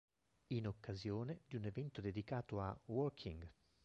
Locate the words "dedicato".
2.01-2.59